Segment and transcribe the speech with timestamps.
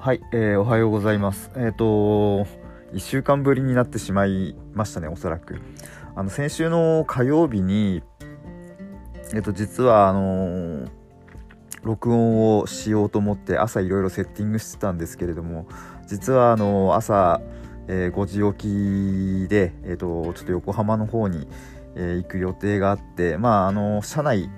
[0.00, 1.50] はい、えー、おはようございます。
[1.56, 2.46] えっ、ー、と、
[2.94, 5.60] 1週間ぶりになってしまいましたね、おそらく。
[6.14, 8.04] あの、先週の火曜日に、
[9.34, 10.90] えっ、ー、と、実は、あのー、
[11.82, 15.66] 録音をしようと思って朝いろいろセッティングしてたんですけれども、
[16.06, 17.40] 実は、あの朝、
[17.88, 21.48] え5時起きで、えっ、と、ちょっと横浜の方に、
[21.96, 24.48] え行く予定があって、まあ、あの車内、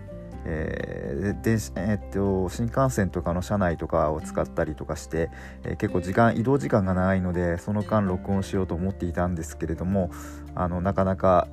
[0.44, 5.30] えー、電えー、っと新幹線とかの車内とかを使ったりとかして、
[5.64, 10.10] えー、結構時間移動時間が長いのでその間録音しようと思っていたんですけれども
[10.54, 11.48] あのなかなか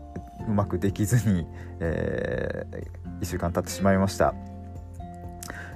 [0.47, 1.45] うまくできずに、
[1.79, 4.33] えー、1週間経ってしまいました。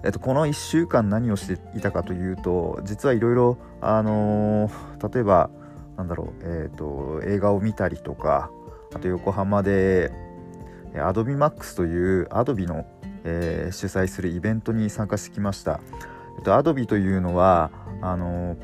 [0.03, 3.57] えっと、この1週間何をしていたかというと実はいろいろ
[5.13, 5.51] 例えば
[5.95, 8.49] なんだろう、えーと映画を見たりとか
[8.95, 10.11] あと横浜で
[10.99, 12.85] アドビマックスというアドビの
[13.23, 15.79] えー、主催するイベントに参加してきました。
[16.37, 18.57] えっと、Adobe というのはあの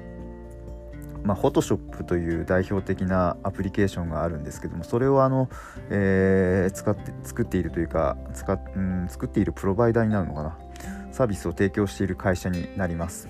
[1.23, 5.49] まあ、Photoshop という代表的なアプリケーションがあるんですけどもそれをあの、
[5.89, 10.57] えー、使って作っているというか使、うん、作っているプロバイダーになるのかな
[11.11, 13.27] サービスを提供している会社になります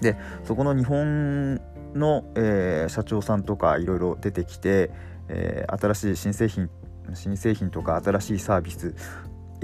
[0.00, 1.56] でそこの日本
[1.94, 4.90] の、えー、社長さんとかいろいろ出てきて、
[5.28, 6.70] えー、新しい新製品
[7.14, 8.94] 新製品とか新しいサービス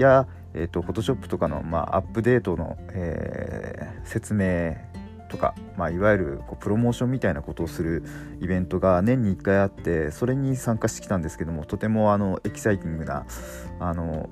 [0.01, 4.75] や、えーと、フォトショップとかの、まあ、アップデートの、えー、説明
[5.29, 8.03] とか、まあ、いわゆるこうプロモーションみたいなことをする
[8.41, 13.25] イベントが年に1回あってそれに参加してきたんですけどもとてもあのエキサイティングな
[13.79, 14.29] あの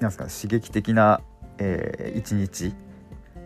[0.00, 1.20] なんすか刺激的な、
[1.58, 2.74] えー、一日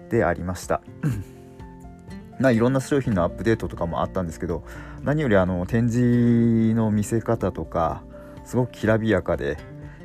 [0.09, 0.81] でありました。
[2.41, 4.65] まあ、いろんな商品のアップデートとかもあったんですけど
[5.05, 8.03] 何よりあの展示の見せ方とか
[8.45, 9.57] すごくきらびやかで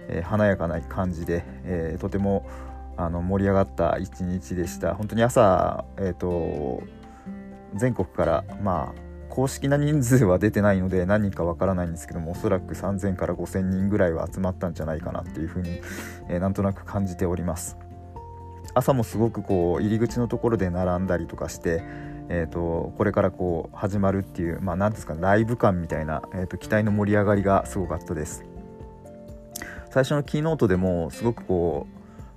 [0.09, 2.45] え、華やかな感じで、え、とても
[2.97, 4.93] あの盛り上がった一日でした。
[4.93, 6.83] 本当に朝、えーと、
[7.75, 15.81] 全国からまあ公式な人数は出てないので何人かわからないんですけどもおそらく3000から5000人ぐらいは集まったんじゃないかなっていうふうに、
[16.27, 17.77] えー、なんとなく感じております。
[18.73, 21.81] 朝もすごくこう入り口のところで並んだりとかして、
[22.27, 28.48] えーと、これからこう始まるっていうまあ何ですかライブ感みたいな、えーと期待の盛り上がりがすごかったです。
[29.89, 31.87] 最初のキーノートでもすごくこ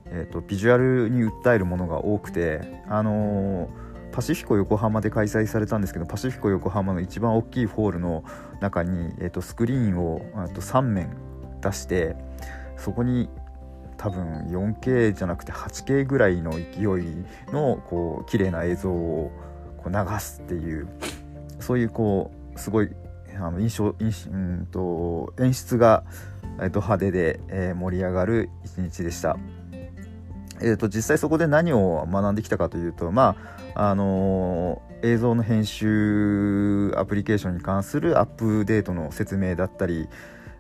[0.06, 8.24] う、えーと、ビジュアルに訴えるものが多くて、あのー、パシフィコ横浜で開催されたんですけどパシフィコ横浜の一番大きいホールの
[8.60, 10.20] 中に、えーと、スクリーンを
[10.54, 11.16] と3面
[11.60, 12.16] 出して
[12.76, 13.28] そこに
[13.96, 19.30] 多分 4K じゃなくて 8K ぐらいの勢いのこう綺麗な映像を
[19.76, 20.88] こう流すっていう
[21.60, 22.90] そういうこうすごい
[23.36, 26.04] あの印象うんと演出が
[26.60, 29.36] えー、と派手で、え、盛り上がる一日でした。
[30.62, 33.36] えーと、実際そこで何を学んできたかというと、ま
[33.74, 40.08] ああのー、映像の編集アプリケーションに関するアップデートの説明だったり、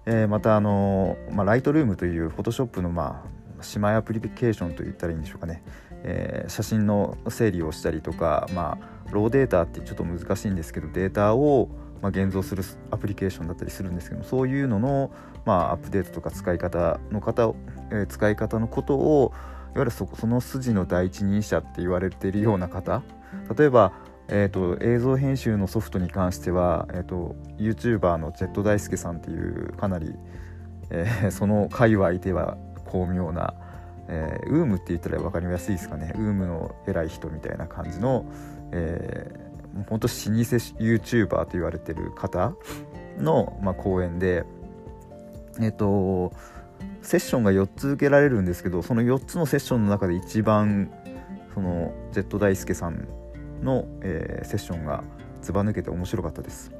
[0.06, 5.62] えー、また、あのー、まあ、ライトルームというフォトショップの、まあ、姉妹アプリケーションと言ったらいいんでしょうかね、
[6.02, 11.68] え、写真の整理をしたりとか、まあ、ローデータってちょっと難しいんですけどデータを
[12.02, 15.12] まあ、現像するアプリケーションだったりするんですけどそういうのの、
[15.44, 17.54] まあ、アップデートとか使い方の方、
[17.90, 19.32] えー、使い方のことを
[19.74, 23.02] いわゆるそその筋の第一人者って言われているような方。
[23.56, 23.92] 例えば、
[24.28, 30.14] えーと、映像編集のソフトに関しては、えーと、YouTuber のジェット大輔さんっていうかなり、
[30.90, 33.54] えー、 その界隈では巧妙な、
[34.08, 36.12] えー、ウームって言ったら分かりやすいですかね。
[36.16, 38.26] ウームの偉い人みたいな感じの、
[38.72, 39.52] えー
[39.88, 40.18] 本当老舗
[40.78, 42.54] YouTuber と言われてる方
[43.18, 44.44] の、まあ、講演で
[45.60, 46.32] えっ、と
[47.02, 50.90] セッションが4つ受けられるんですけどその4つのセッションの中で一番
[51.54, 53.08] そのジェット大輔さん
[53.62, 55.04] の、えー、セッションが
[55.42, 56.72] ずば抜けて面白かったです、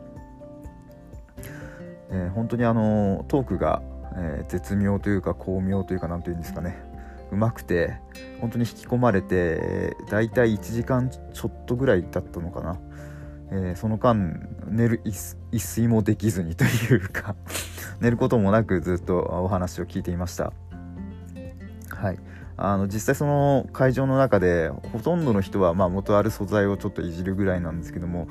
[2.10, 3.82] えー、本当にあのトークが、
[4.16, 6.90] えー、絶妙というか巧妙というか何というんですかね。
[7.30, 7.94] うまくて
[8.42, 12.78] 本当に引き込まれてだいたい1時間ちょっとぐらいだったのかな、
[13.50, 17.34] えー、その間寝る一睡もできずにというか。
[18.02, 20.52] 寝ることもなくずっとお話を聞いていました。
[21.88, 22.18] はい。
[22.56, 28.28] あの実際その会場の中でほとんどの人はまあ元ある素材をちょっといじるぐらいなんですけども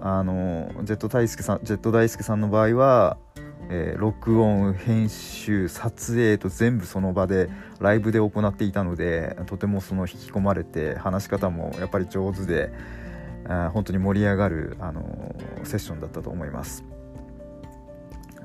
[0.00, 3.16] あのジェット大輔さんジェット大輔さんの場合は
[3.70, 7.48] えー、録音編集撮影と全部その場で
[7.80, 12.70] ライブで行っていたのでとてもその引き込まれて話し方もやっぱり上手で
[13.46, 15.34] あ本当に盛り上がる、あの、
[15.64, 16.84] セッションだったと思います。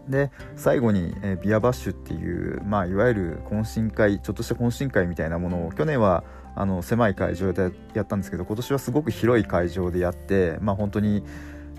[0.10, 6.24] で最後に、えー、ビアバッシュっていう、まあ、いわゆる懇親会ちょっとした懇親会みたいなものを去年は
[6.56, 11.24] あの狭い会場でやったんですけど今年はすごく広い会場でやってまあ本当に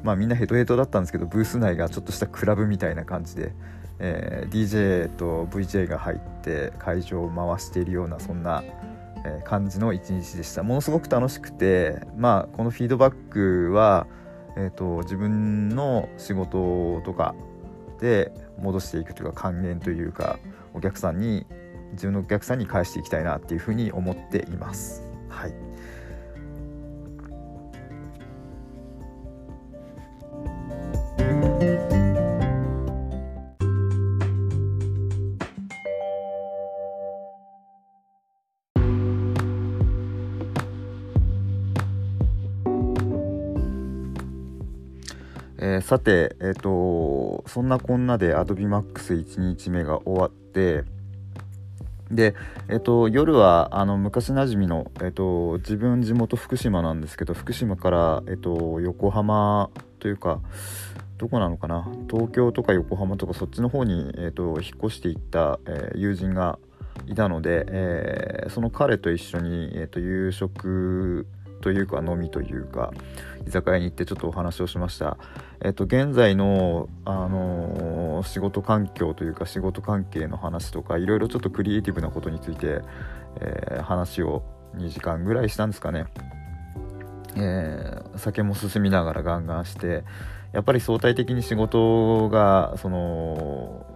[0.03, 3.53] まあみんなヘトヘトだったんですけどブース内がちょっとしたクラブみたいな感じで、
[3.99, 8.63] えー、DJ と VJ が入って会場を回しているようなそんな、
[9.23, 10.63] え感じの一日でした。
[10.63, 14.07] ものすごく楽しくてまあこのフィードバックは、
[14.57, 17.35] えーと、自分の仕事とか
[18.01, 20.39] で戻していくというか還元というか
[20.75, 21.47] お客さんに
[21.93, 25.10] 自分のお客さんに返していきたいなっていうふうに思っています。
[45.91, 50.85] さて、えーと、そんなこんなで AdobeMax1 日目が終わって
[52.13, 52.37] で、
[52.69, 60.39] えーと、夜はあの昔なじみの、えーと、自分地元福島なんですけど福島から、えー、と横浜というか
[61.19, 61.89] どこなのかな？
[62.09, 66.61] 東京とか横浜とかそっちの方に、えー、と引っ越していった、え、友人が
[67.09, 71.27] いたので、えー、その彼と一緒に、えー、と夕食
[71.61, 72.93] というか飲みというか
[73.47, 75.17] 居酒屋に行ってちょっとお話をしました。
[75.63, 82.81] えっと、現在の、あのー、仕事環境というか仕事関係の話とかいろいろちょっとクリエイティブなことについて、
[83.41, 84.43] えー、話を
[84.77, 86.07] 2時間ぐらいしたんですかね。
[87.37, 90.05] えー、酒も進みながらガンガンして
[90.53, 93.87] やっぱり相対的に仕事がその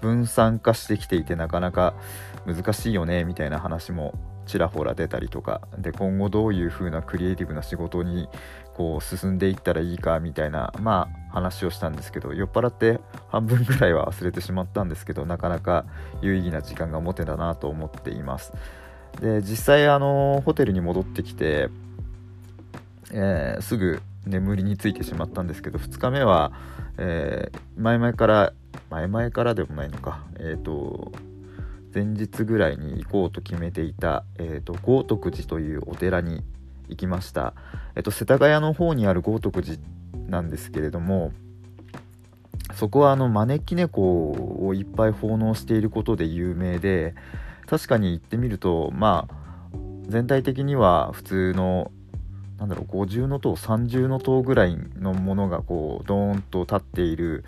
[0.00, 1.94] 分散化してきていてなかなか
[2.46, 4.14] 難しいよねみたいな話も
[4.46, 5.60] ちらほら出たりとか。
[5.78, 8.28] で今後どういう風なクリエイティブな仕事に
[8.74, 15.84] こう進んでいったらいいかみたいなまあ話をしたんですけど酔っ払って半分ぐらいは忘れてしまったんですけどなかなか
[16.22, 18.52] 有意義な時間が持てたなと思っています。
[19.20, 21.68] で実際あのホテルに戻ってきて、
[23.12, 26.52] えー、すぐ眠りについてしまったんですけど2日目は、
[26.98, 28.52] えー、前々から
[28.90, 30.24] 前々からでもないのか。
[30.38, 31.12] えっ、ー、と
[31.94, 36.42] 前日ぐらいに行こうと決めていた、えーと、豪徳寺というお寺に
[36.88, 37.54] 行きました、
[37.96, 39.78] えーと、世田谷の方にある豪徳寺
[40.28, 41.32] なんですけれども
[42.74, 44.30] そこはあの招き猫
[44.62, 47.14] をいっぱい奉納していることで有名で
[47.66, 49.34] 確かに行ってみるとまあ
[50.08, 51.90] 全体的には普通の
[52.58, 57.44] なんだろう50の塔30の塔ぐらいのものがこうドーンと立っている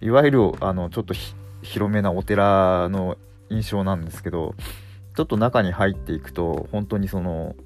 [0.00, 1.14] いわゆるあのちょっと
[1.62, 3.16] 広めなお寺の
[3.50, 4.54] 印象なんですけど
[5.16, 7.56] ちょっと中に入っていくと本当にその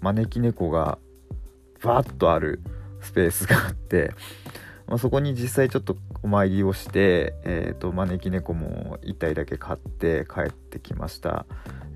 [0.00, 0.98] 招き猫が
[1.82, 2.60] バーッとある
[3.00, 4.12] スペースがあって、
[4.86, 11.46] まあ、そこに実際ちょっとお参りをして、えーと、招き猫も1体だけ買って帰ってきました。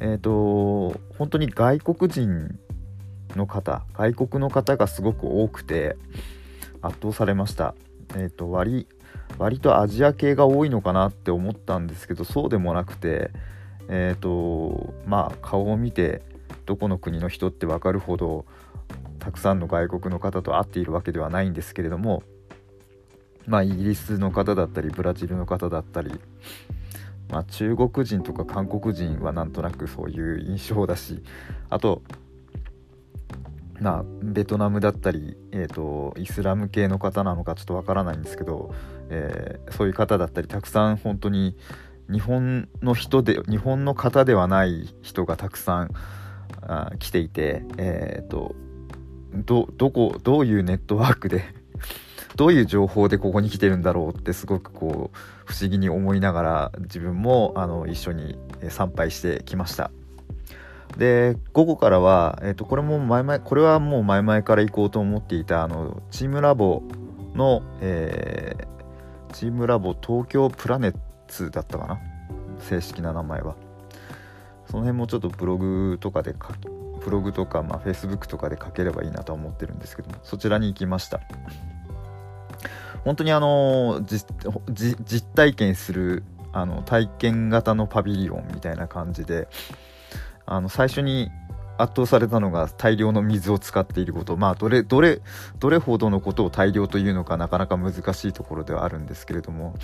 [0.00, 2.58] えっ、ー、と本当に外国人
[3.36, 5.96] の方外国の方がすごく多くて
[6.82, 7.74] 圧倒されました。
[8.14, 8.88] えっ、ー、と割
[9.38, 13.30] 割とアジア系が多いのかなって思ったんですけどそうでもなくて
[13.88, 16.22] えっ、ー、とまあ顔を見て
[16.66, 18.46] どこの国の人って分かるほど
[19.18, 22.22] たくさんの外国の方と会っているわけではないんですけれども
[23.46, 26.10] まあイギリスの方だったりブラジルの方だったり、
[27.30, 31.22] まあ、中国人とか韓国人はなんとなくそういう印象だし
[31.70, 32.02] あと
[33.80, 38.74] まあ、ベトナムだったり、えーと、イスラム系の方なのかちょっとわからないんですけど、
[39.10, 41.56] えー、そういう方だったりたくさん本当に
[42.10, 45.90] 日本の人で日本の方ではない人がたくさん
[46.62, 48.54] あ来ていて、えーと、
[49.34, 51.44] どどこどういうネットワークで
[52.36, 58.38] どういう情報でここに来てるんだろうってすごくこう不思議に思いながら自分もあの一緒に
[58.68, 59.90] 参拝してきました。
[60.96, 66.82] で午後からは、えー、とこれも前々これはもう前々から行こうと思っていたあのチームラボ
[67.34, 70.94] の、えー、チームラボ東京プラネッ
[71.26, 71.98] ツだったかな？
[72.60, 73.56] 正式な名前は。
[74.66, 76.34] その辺もちょっとブログとかで
[77.04, 81.20] ブログとか、まあ、Facebook とかで書ければいいなと思ってるんですけどもそちらに行きました。
[83.04, 84.24] 本当にあの実
[85.34, 86.22] 体験する
[86.52, 89.48] あの体験型のパビリオンみたいな感じで
[90.46, 91.30] あの最初に
[91.76, 94.36] 圧倒されたのが大量の水を使っていること。
[94.36, 95.20] まあどれどれ
[95.58, 99.74] どれほどのことを大量というのかなかなか難しいところではあるんですけれども。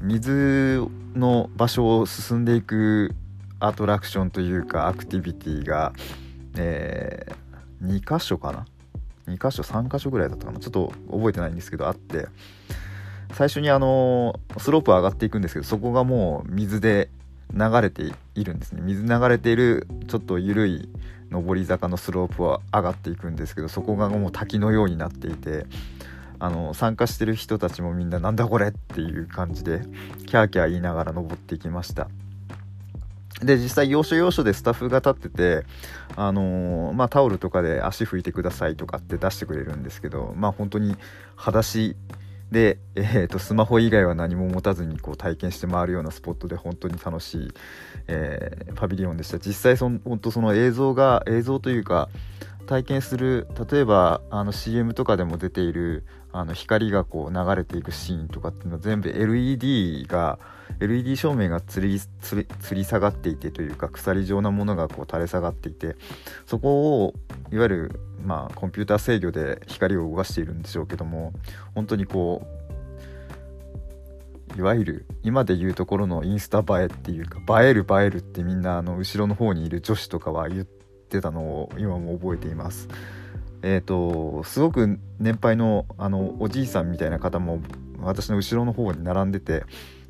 [0.00, 0.84] 水
[1.14, 3.14] の場所を進んでいく
[3.60, 5.92] アトラクションというかアクティビティが、
[6.56, 8.66] えー、2箇所かな
[9.28, 10.58] ？2箇所3箇所ぐらいだったかな？
[10.58, 12.26] ちょっと覚えてないんですけどあって。
[13.32, 17.08] 最初にあのスロープ上がっていくんですけどそこがもう水で
[17.52, 18.80] 流れているんですね。
[18.82, 20.88] 水流れているちょっと緩い
[21.30, 25.66] 上り坂のスロープは上がっていくんですけどそこがもう滝のようになっていて
[26.38, 29.82] あの参加してる人たちもみんななんだこれっていう感じで
[30.26, 32.08] キャーキャー言いながら登っていきました。
[33.42, 35.66] で実際要所要所でスタッフが立ってて
[36.16, 40.96] あのー、まあ、タオルとかで足拭いてくださいとかって出してくれるんですけどまあ本当に
[41.34, 41.96] 裸足
[42.54, 47.48] で、えーと、スマホ以外は何も持たずにこう体験して回るようなスポットで本当に楽しい、
[48.06, 49.40] えー、パビリオンでした。
[49.40, 52.08] 実際その本当その映像が映像というか
[52.66, 60.40] 体験する例えばあの CM とかでも出ているあの光がこう流れていくシーンとかっていうのは全部 LED が
[60.80, 65.94] LED 照明が吊り吊り下がっていてというか鎖状なものがこう垂れ下がっていて
[66.44, 67.14] そこを
[67.52, 71.32] いわゆるまあコンピューター制御で光を動かしているんでしょうけども
[71.76, 72.44] 本当にこ
[74.56, 82.88] ういわゆる今で言うところのインスタ映えっていうか映える映えるってみんなあの後ろの方にいる女子とかは言ってたのを今も覚えています。
[83.66, 87.60] えーと、すごく年配のあのおじいさんみたいな方も
[87.98, 89.64] 私の後ろの方に並んでて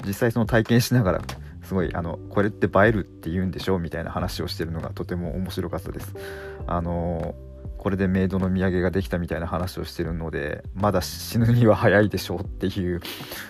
[0.05, 1.23] 実際その体験しながら
[1.63, 6.15] すごいあのこれって映えるって言うんでしょうみたいな話をしてるのがとても面白かったです。
[6.67, 7.37] あの
[7.79, 13.03] これでメイドの土産ができたみたいな話をしてるのでまだ死ぬには早いでしょうっていう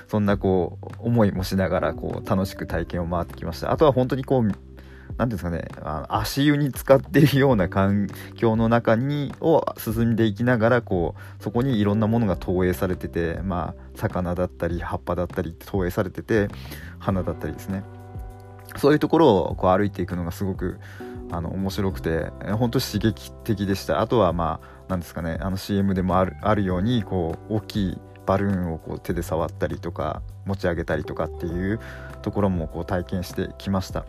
[0.09, 4.53] そんなこう思いもしながらこう楽しく体験を回ってきましたあとは本当にこう
[5.17, 5.69] 何ですかね。
[5.83, 16.49] あの足湯に使っているような環境の中にを進んでいきながらこうそこにいろんなものが投影されててまあ魚だったり葉っぱだったり投影されてて
[16.99, 17.85] 花だったりですね。
[18.77, 20.79] そういうところをこう歩いていくのがすごく
[21.31, 24.01] あの面白くて本当刺激的でした。
[24.01, 25.39] あとはまあ何ですかね。
[25.41, 31.79] あの CM でもあるあるようにこう大きいバルーンをこう手で触ったりとか持ち上げたりとかっていう
[32.23, 34.07] ところもこう体験してきました。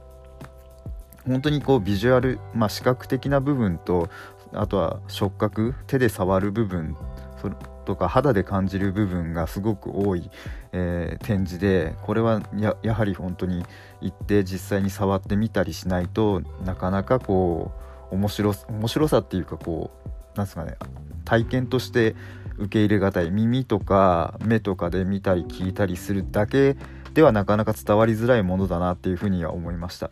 [1.27, 4.09] 本当にこうビジュアル、まあ、視覚的な部分と
[4.53, 6.95] あとは触覚手で触る部分
[7.41, 7.55] それ
[7.85, 10.29] とか肌で感じる部分がすごく多い、
[10.71, 12.41] えー、展示でこれは
[12.81, 13.63] やはり本当に
[14.01, 17.71] 行って実際に触ってみたりしないとなかなかこ
[18.11, 20.75] う面白面白さっていうかこうなんですかね
[21.23, 22.15] 体験として
[22.57, 26.75] 受け入れがたい耳とか目とかで見たり聞いたりするだけ
[27.13, 30.09] ではなかなか伝わりづらいものだなっていうふうには思いました。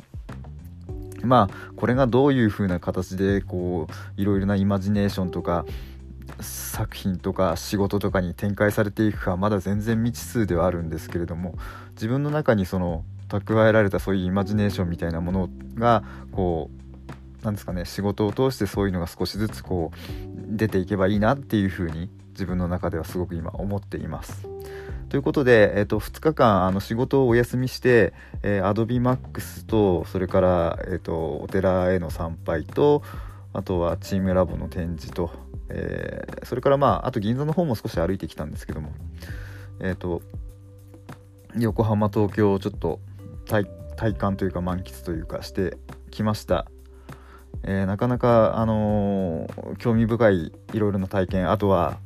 [1.24, 3.88] まあこれがどういう風な形でこ
[4.18, 5.66] ういろいろなイマジネーションとか
[6.40, 11.56] 作品とか仕事とかに展開されていくかまだ全然未知数ではあるんですけれども
[11.92, 24.48] 自分の中にその蓄えられたそういうイマジネーションみたいなものがこうなんですかね仕事を通してそういうのが少しずつこう出ていけばいいなっていうふうに自分の中ではすごく今思っています。
[25.14, 33.04] ということで、えー、と2日間あの仕事をお休みして、えー、Adobe Max とそれから、えーと、お寺への参拝と
[33.54, 35.30] あとはチームラボの展示と、
[35.70, 38.92] えー、それからまああと銀座の方も少し歩いてきたんですけども
[39.82, 40.24] えっ、と
[41.60, 43.00] 横浜東京をちょっと
[43.48, 43.66] 体
[43.96, 45.78] 体感というか満喫というかして
[46.10, 46.66] きました。
[47.62, 52.00] えー、なかなか、あのー、興味深いいろいろな体験あとは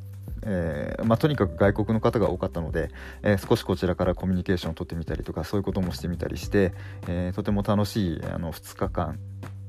[0.49, 2.89] えー、まあ、とにかく外国の方が多かったので、
[3.21, 6.73] えー、少しこちらからコミュニケーションをとってみたりとかそういうこともしてみたりして、
[7.07, 9.19] えー、とても楽しいあの2日間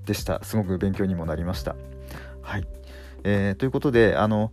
[0.07, 1.75] でしたすごく勉強にもなりました。
[2.43, 2.67] はい
[3.25, 4.53] えということであの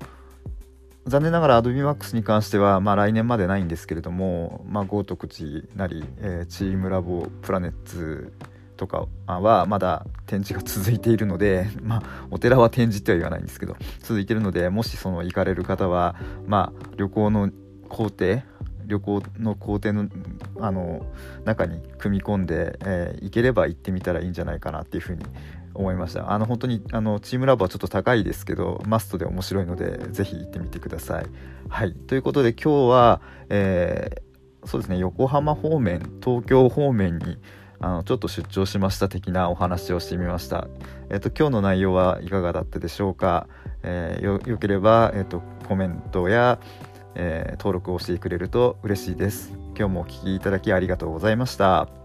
[1.05, 8.33] 残念ながら AdobeMax に関しては、まあ、来年までないんですけれども、まあ、豪徳寺なり、えチームラボプラネッツ
[8.75, 16.15] とかはまだ展示が続いているので、 まあ、お寺は展示っては言わないんですけど続いているのでもしその行かれる方は、
[16.45, 17.49] まあ、旅行の
[17.89, 18.41] 工程
[18.85, 20.07] 旅行の工程の
[20.59, 21.05] あの
[21.43, 25.25] 中に組み込んで、えー、行ければ行ってみたらいいんじゃないかなっていうふうに
[25.73, 31.25] 思いましたあの本当にあのチームラボはちょっと高いですけどマストで面白いのでぜひ行ってみてください。
[31.67, 37.37] はいということで今日は、えー、そうですね横浜方面東京方面に
[37.79, 40.67] あのちょっと出張しました的なお話をしてみました。
[41.09, 43.47] えっ、と今日の内容はいかがだったでしょうか？
[43.83, 46.59] えー、よよければえっ、とコメントや、
[47.15, 49.53] え、登録をしてくれると嬉しいです。
[49.77, 52.04] 今日もお聴きいただきありがとうございました。